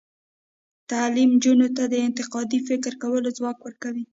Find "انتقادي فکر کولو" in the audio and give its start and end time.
2.07-3.29